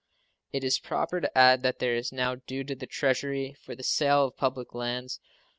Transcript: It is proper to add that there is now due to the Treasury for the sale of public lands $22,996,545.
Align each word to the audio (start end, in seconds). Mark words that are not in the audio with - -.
It 0.51 0.63
is 0.63 0.79
proper 0.79 1.21
to 1.21 1.37
add 1.37 1.61
that 1.61 1.77
there 1.77 1.93
is 1.93 2.11
now 2.11 2.33
due 2.33 2.63
to 2.63 2.73
the 2.73 2.87
Treasury 2.87 3.53
for 3.53 3.75
the 3.75 3.83
sale 3.83 4.25
of 4.25 4.35
public 4.35 4.73
lands 4.73 5.19
$22,996,545. 5.19 5.19